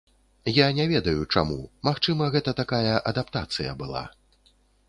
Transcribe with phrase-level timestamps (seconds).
[0.53, 4.03] Я не ведаю чаму, магчыма, гэта такая адаптацыя была.